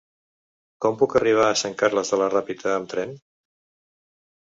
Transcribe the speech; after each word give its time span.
Com 0.85 0.95
puc 1.01 1.15
arribar 1.19 1.43
a 1.47 1.59
Sant 1.61 1.75
Carles 1.81 2.13
de 2.13 2.19
la 2.21 2.29
Ràpita 2.37 2.73
amb 2.79 2.89
tren? 2.95 3.13